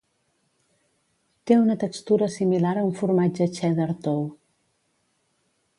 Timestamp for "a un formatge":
2.81-3.49